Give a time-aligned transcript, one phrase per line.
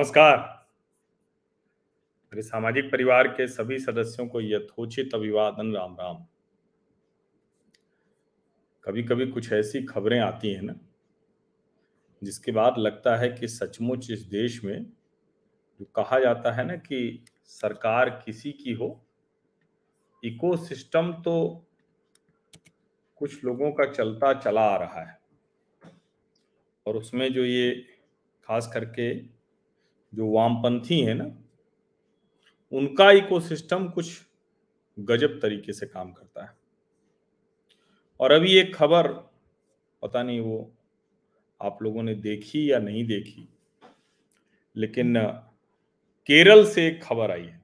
[0.00, 0.36] नमस्कार।
[2.32, 6.24] मेरे सामाजिक परिवार के सभी सदस्यों को यथोचित अभिवादन, राम राम।
[8.84, 10.74] कभी कभी कुछ ऐसी खबरें आती हैं ना,
[12.22, 14.84] जिसके बाद लगता है कि सचमुच इस देश में
[15.80, 19.06] जो कहा जाता है ना कि सरकार किसी की हो,
[20.24, 21.66] इकोसिस्टम तो
[23.16, 25.18] कुछ लोगों का चलता चला आ रहा है।
[26.86, 27.70] और उसमें जो ये
[28.44, 29.39] खास करके
[30.12, 31.24] जो वामपंथी है ना,
[32.72, 34.20] उनका इकोसिस्टम कुछ
[34.98, 36.58] गजब तरीके से काम करता है।
[38.20, 39.08] और अभी एक खबर,
[40.02, 40.72] पता नहीं वो
[41.60, 43.48] आप लोगों ने देखी या नहीं देखी,
[44.76, 45.14] लेकिन
[46.28, 47.60] केरल से एक खबर आई है।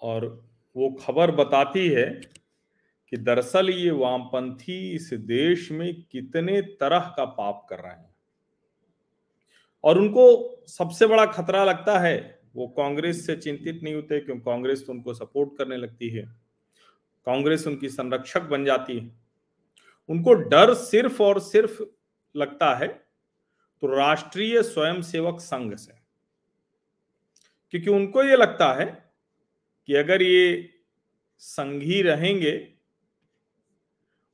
[0.00, 0.26] और
[0.76, 2.06] वो खबर बताती है
[3.12, 8.15] कि दरअसल ये वामपंथी इस देश में कितने तरह का पाप कर रहे हैं।
[9.86, 14.86] और उनको सबसे बड़ा खतरा लगता है, वो कांग्रेस से चिंतित नहीं होते क्योंकि कांग्रेस
[14.86, 16.22] तो उनको सपोर्ट करने लगती है।
[17.26, 19.20] कांग्रेस उनकी संरक्षक बन जाती है।
[20.08, 21.82] उनको डर सिर्फ़ और सिर्फ़
[22.36, 22.88] लगता है
[23.82, 25.92] तो राष्ट्रीय स्वयंसेवक संघ से।
[27.70, 29.12] क्योंकि उनको ये लगता है
[29.86, 30.70] कि अगर ये
[31.38, 32.74] संघी रहेंगे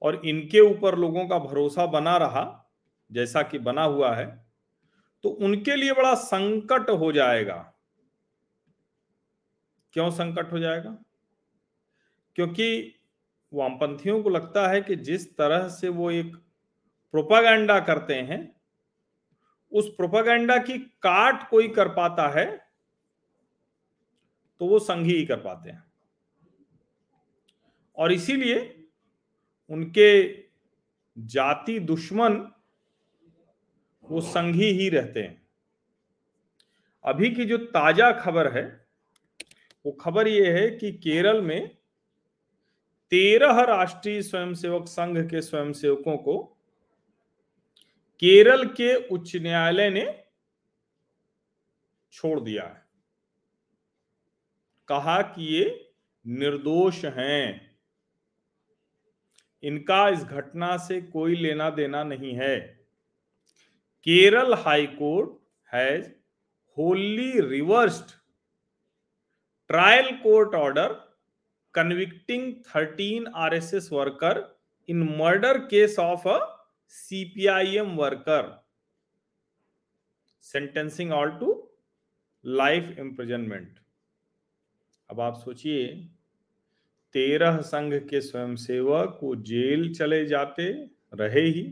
[0.03, 2.71] और इनके ऊपर लोगों का भरोसा बना रहा,
[3.13, 4.42] जैसा कि बना हुआ है
[5.25, 7.57] तो उनके लिए बड़ा संकट हो जाएगा।
[9.93, 10.97] क्यों संकट हो जाएगा?
[12.37, 12.99] क्योंकि
[13.53, 16.37] वामपंथियों को लगता है कि जिस तरह से वो एक
[17.15, 18.41] प्रोपागेंडा करते हैं,
[19.73, 22.47] उस प्रोपागेंडा की काट कोई कर पाता है
[24.61, 25.85] तो वो संघी ही कर पाते हैं।
[27.97, 28.89] और इसीलिए
[29.71, 30.11] उनके
[31.19, 32.37] जाति दुश्मन
[34.11, 35.43] वो संघी ही रहते हैं।
[37.05, 38.87] अभी की जो ताज़ा खबर है,
[39.87, 41.77] वो खबर ये है कि केरल में
[43.11, 46.59] तेरह राष्ट्रीय स्वयंसेवक संघ के स्वयंसेवकों को
[48.21, 50.25] केरल के उच्च न्यायालय ने
[52.13, 52.87] छोड़ दिया है।
[54.89, 55.93] कहा कि ये
[56.27, 57.77] निर्दोष हैं।
[59.63, 62.82] इनका इस घटना से कोई लेना देना नहीं है।
[64.07, 65.31] Kerala high court
[65.71, 66.07] has
[66.77, 68.11] wholly reversed
[69.71, 70.93] trial court order
[71.75, 74.41] convicting thirteen RSS worker
[74.89, 76.39] in murder case of a
[76.95, 78.51] CPIM worker.
[80.45, 81.53] Sentencing all to
[82.45, 83.79] life imprisonment
[85.11, 85.87] अब आप सोचिए,
[87.15, 90.73] तेरह संघ के स्वयंसेवक वो जेल चले जाते,
[91.15, 91.65] रहे ही।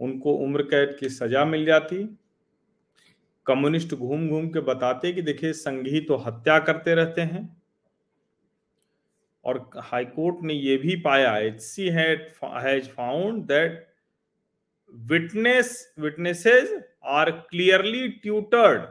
[0.00, 2.04] उनको उम्र कैद की सजा मिल जाती।
[3.46, 7.44] कम्युनिस्ट घूम घूम के बताते कि देखिए, संघी तो हत्या करते रहते हैं।
[9.44, 13.86] और हाईकोर्ट ने यह भी पाया H C has found that
[14.92, 15.70] witness
[16.00, 16.72] witnesses
[17.16, 18.82] are clearly tutored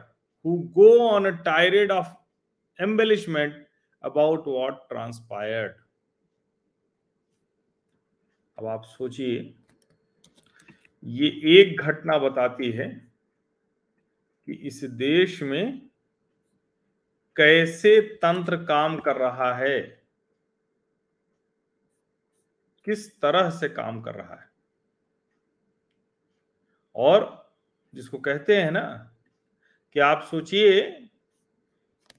[0.44, 2.14] who go on a tirade of
[2.78, 3.64] embellishment
[4.04, 5.72] about what transpired
[8.58, 9.38] अब आप सोचिए
[11.06, 11.28] ये
[11.60, 12.88] एक घटना बताती है
[14.48, 15.78] कि इस देश में
[17.36, 19.80] कैसे तंत्र काम कर रहा है,
[22.86, 24.48] किस तरह से काम कर रहा है।
[26.94, 27.50] और
[27.94, 28.82] जिसको कहते हैं ना
[29.96, 30.80] कि आप सोचिए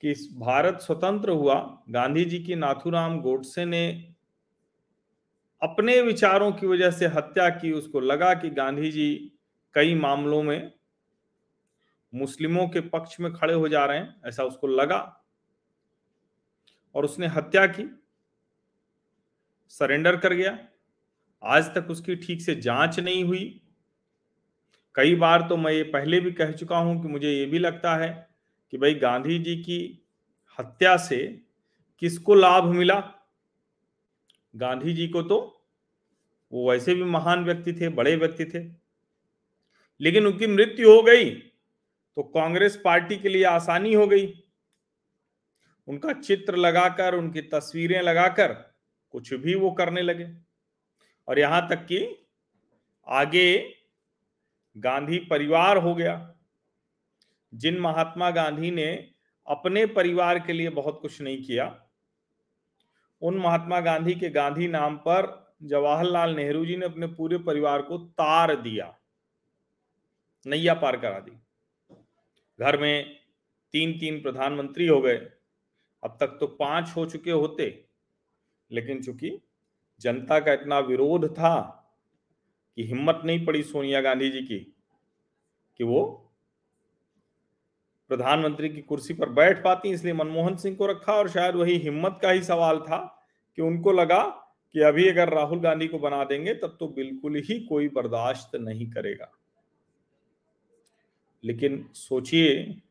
[0.01, 4.13] कि भारत स्वतंत्र हुआ, गांधी जी की नाथुराम गोडसे ने
[5.62, 9.31] अपने विचारों की वजह से हत्या की, उसको लगा कि गांधी जी
[9.73, 10.72] कई मामलों में
[12.13, 15.25] मुस्लिमों के पक्ष में खड़े हो जा रहे हैं, ऐसा उसको लगा
[16.95, 17.84] और उसने हत्या की,
[19.68, 20.57] सरेंडर कर गया।
[21.44, 23.62] आज तक उसकी ठीक से जाँच नहीं हुई।
[24.95, 27.95] कई बार तो मैं ये पहले भी कह चुका हूँ कि मुझे ये भी लगता
[27.95, 28.30] है
[28.71, 30.06] कि भाई गांधी जी की
[30.60, 31.42] हत्या से
[32.00, 33.16] किसको लाभ मिला?
[34.57, 35.65] गांधी जी को तो
[36.51, 38.63] वो वैसे भी महान व्यक्ति थे, बड़े व्यक्ति थे।
[40.01, 41.30] लेकिन उनकी मृत्यु हो गई
[42.18, 44.44] तो कांग्रेस पार्टी के लिए आसानी हो गई।
[45.88, 48.54] उनका चित्र लगाकर, उनकी तस्वीरें लगाकर
[49.09, 50.30] कुछ भी वो करने लगे।
[51.27, 52.27] और यहाँ तक कि
[53.07, 53.75] आगे
[54.77, 56.36] गांधी परिवार हो गया।
[57.53, 59.12] जिन महात्मा गांधी ने
[59.48, 61.87] अपने परिवार के लिए बहुत कुछ नहीं किया
[63.21, 67.97] उन महात्मा गांधी के गांधी नाम पर जवाहरलाल नेहरू जी ने अपने पूरे परिवार को
[67.97, 68.93] तार दिया,
[70.45, 71.31] नैया पार करा दी।
[72.59, 73.15] घर में
[73.73, 75.17] तीन तीन प्रधानमंत्री हो गए।
[76.03, 77.65] अब तक तो पाँच हो चुके होते,
[78.71, 79.39] लेकिन चूँकि
[80.01, 81.59] जनता का इतना विरोध था
[82.77, 84.59] कि हिम्मत नहीं पड़ी सोनिया गांधी जी की
[85.79, 86.26] कि वो
[88.09, 92.19] प्रधानमंत्री की कुर्सी पर बैठ पाती, इसलिए मनमोहन सिंह को रखा और शायद वही हिम्मत
[92.21, 93.25] का ही सवाल था
[93.56, 94.24] कि उनको लगा
[94.74, 98.89] कि अभी अगर राहुल गांधी को बना देंगे, तब तो बिल्कुल ही कोई बर्दाश्त नहीं
[98.92, 99.31] करेगा।
[101.44, 102.81] लेकिन सोचिए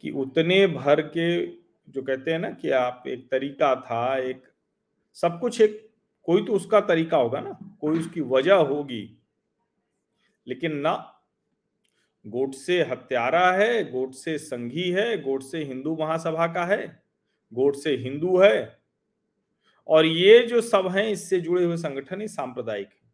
[0.00, 1.46] कि उतने भर के
[1.90, 4.42] जो कहते हैं ना कि आप एक तरीका था, एक
[5.14, 5.90] सब कुछ एक,
[6.22, 9.18] कोई तो उसका तरीका होगा ना, कोई उसकी वजह होगी।
[10.46, 11.15] लेकिन ना
[12.26, 16.86] गोडसे हत्यारा है गोडसे संघी है गोडसे हिंदू महासभा का है
[17.52, 18.80] गोडसे हिंदू है।
[19.88, 23.04] और ये जो सब हैं, इससे जुड़े हुए संगठन ही सांप्रदायिक है।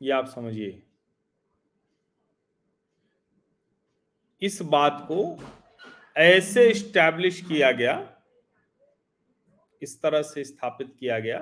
[0.00, 0.82] ये आप समझिए।
[4.42, 5.38] इस बात को
[6.16, 7.94] ऐसे स्टैब्लिश किया गया,
[9.82, 11.38] इस तरह से स्थापित किया गया,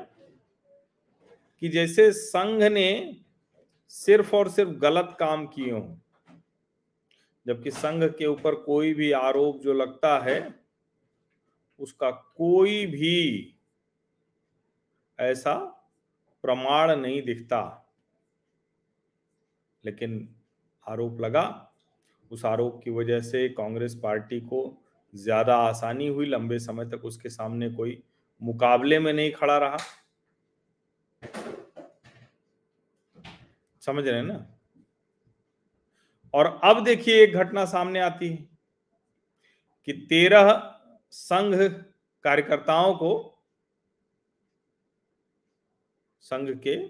[1.61, 3.17] कि जैसे संघ ने
[3.91, 5.97] सिर्फ़ और सिर्फ़ गलत काम किए हों,
[7.47, 10.55] जबकि संघ के ऊपर कोई भी आरोप जो लगता है,
[11.81, 13.57] उसका कोई भी
[15.19, 15.55] ऐसा
[16.45, 17.87] प्रमाण नहीं दिखता।
[19.85, 20.29] लेकिन
[20.87, 21.73] आरोप लगा।
[22.31, 24.63] उस आरोप की वजह से कांग्रेस पार्टी को
[25.15, 28.03] ज़्यादा आसानी हुई। लंबे समय तक उसके सामने कोई
[28.43, 29.77] मुकाबले में नहीं खड़ा रहा।
[33.81, 34.59] समझ रहे हैं ना?
[36.35, 38.49] और अब देखिए एक घटना सामने आती है
[39.85, 40.77] कि तेरह
[41.11, 41.55] संघ
[42.25, 43.43] कार्यकर्ताओं को
[46.21, 46.89] संघ के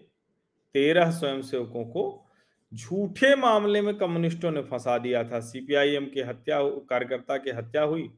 [0.74, 2.30] तेरह स्वयंसेवकों को
[2.74, 8.08] झूठे मामले में कम्युनिस्टों ने फंसा दिया था। सीपीआईएम की हत्या कार्यकर्ता की हत्या हुई।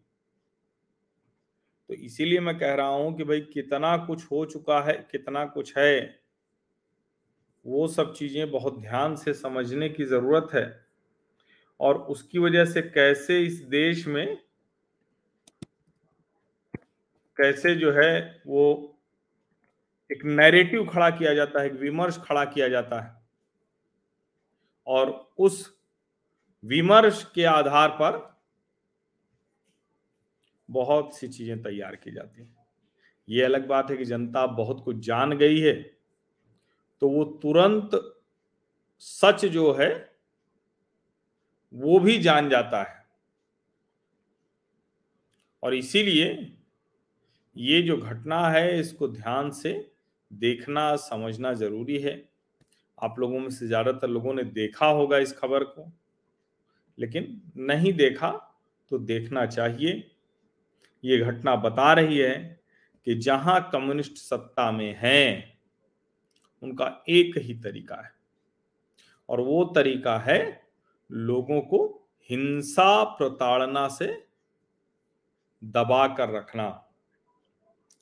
[1.89, 5.79] तो इसीलिए मैं कह रहा हूँ कि भाई कितना कुछ हो चुका है, कितना कुछ
[5.79, 6.22] है।
[7.67, 10.87] वो सब चीज़ें बहुत ध्यान से समझने की ज़रूरत है।
[11.81, 14.39] और उसकी वजह से कैसे इस देश में
[17.39, 18.99] कैसे जो है वो
[20.13, 23.23] एक नैरेटिव खड़ा किया जाता है, एक विमर्श खड़ा किया जाता है।
[24.87, 25.79] और उस
[26.65, 28.41] विमर्श के आधार पर
[30.71, 32.57] बहुत सी चीज़ें तैयार की जाती हैं।
[33.29, 35.92] ये अलग बात है कि जनता बहुत कुछ जान गई है।
[37.03, 37.91] तो वो तुरंत
[38.99, 40.11] सच जो है,
[41.75, 43.05] वो भी जान जाता है।
[45.63, 46.57] और इसीलिए
[47.57, 49.93] ये जो घटना है, इसको ध्यान से
[50.33, 52.33] देखना, समझना ज़रूरी है।
[52.99, 55.93] आप लोगों में से ज़्यादातर लोगों ने देखा होगा इस खबर को,
[56.99, 58.31] लेकिन नहीं देखा
[58.91, 60.11] तो देखना चाहिए।
[61.05, 62.61] ये घटना बता रही है
[63.07, 65.52] कि जहाँ कम्युनिस्ट सत्ता में हैं
[66.63, 68.13] उनका एक ही तरीका है।
[69.29, 70.63] और वो तरीका है
[71.13, 74.27] लोगों को हिंसा प्रताड़ना से
[75.65, 76.69] दबा कर रखना।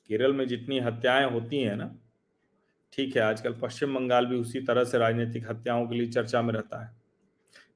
[0.07, 1.95] केरल में जितनी हत्याएँ होती हैं ना,
[2.93, 6.53] ठीक है, आजकल पश्चिम बंगाल भी उसी तरह से राजनीतिक हत्याओं के लिए चर्चा में
[6.53, 7.01] रहता है।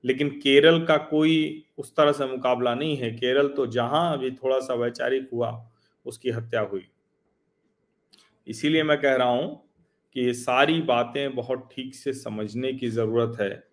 [0.03, 4.59] लेकिन केरल का कोई उस तरह से मुकाबला नहीं है। केरल तो जहाँ भी थोड़ा
[4.59, 5.71] सा वैचारिक हुआ,
[6.05, 6.89] उसकी हत्या हुई।
[8.47, 9.64] इसीलिए मैं कह रहा हूँ
[10.15, 13.67] कि ये सारी बातें बहुत ठीक से समझने की ज़रूरत है।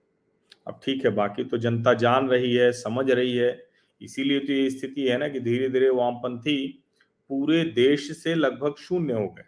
[0.67, 3.67] अब ठीक है, बाकी तो जनता जान रही है, समझ रही है।
[4.01, 6.85] इसीलिए तो ये स्थिति है ना कि धीरे धीरे वामपंथी
[7.29, 9.45] पूरे देश से लगभग शून्य हो गए।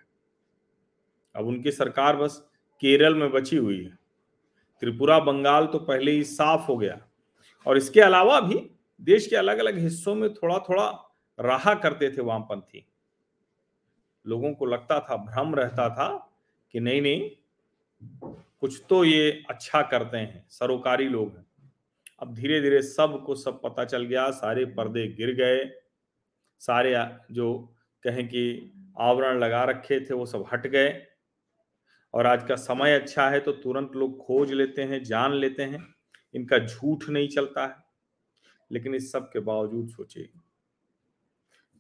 [1.36, 3.98] अब उनकी सरकार बस केरल में बची हुई है।
[4.80, 7.06] त्रिपुरा, बंगाल तो पहले ही साफ़ हो गया।
[7.66, 8.70] और इसके अलावा भी
[9.00, 12.86] देश के अलग अलग हिस्सों में थोड़ा थोड़ा रहा करते थे वामपंथी।
[14.26, 16.30] लोगों को लगता था, भ्रम रहता था
[16.74, 17.30] कि नहीं नहीं,
[18.60, 21.46] कुछ तो ये अच्छा करते हैं, सरोकारी लोग हैं।
[22.20, 25.64] अब धीरे धीरे सबको सब पता चल गया, सारे पर्दे गिर गए,
[26.60, 26.94] सारे
[27.34, 27.52] जो
[28.04, 31.06] कहें कि आवरण लगा रखे थे, वो सब हट गए।
[32.14, 35.84] और आज का समय अच्छा है तो तुरंत लोग खोज लेते हैं, जान लेते हैं,
[36.34, 37.76] इनका झूठ नहीं चलता है।
[38.70, 40.28] लेकिन इस सब के बावजूद सोचिए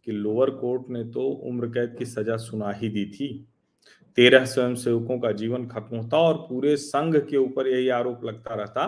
[0.06, 3.48] कि लोअर कोर्ट ने तो उम्र कैद की सजा सुना ही दी थी।
[4.18, 8.54] तेरह स्वयं सेवकों का जीवन खत्म होता और पूरे संघ के ऊपर यही आरोप लगता
[8.54, 8.86] रहता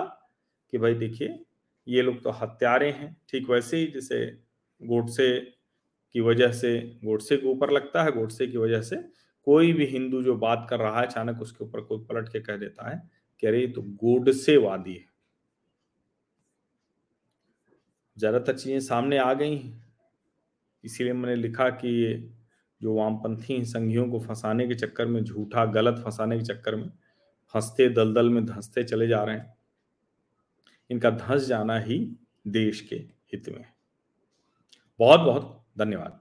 [0.72, 1.38] कि भाई देखिए,
[1.86, 4.24] ये लोग तो हत्यारे हैं। ठीक वैसे ही जैसे
[4.80, 5.28] गोडसे
[6.14, 8.96] की वजह से, गोडसे के ऊपर लगता है, गोडसे की वजह से
[9.46, 12.56] कोई भी हिंदू जो बात कर रहा है, अचानक उसके ऊपर कोई पलट के कह
[12.56, 13.02] देता है
[13.42, 15.04] कि अरे तो गोडसेवादी है।
[18.16, 19.56] ज़्यादातर चीज़ें सामने आ गई
[20.84, 22.14] इसीलिए मैंने लिखा कि ये
[22.82, 26.90] जो वामपंथी संघियों को फंसाने के चक्कर में, झूठा, गलत फंसाने के चक्कर में
[27.54, 29.54] फंसते, दलदल में धंसते चले जा रहे हैं।
[30.90, 32.16] इनका धंस जाना ही
[32.46, 33.64] देश के हित में
[34.98, 36.20] बहुत बहुत धन्यवाद।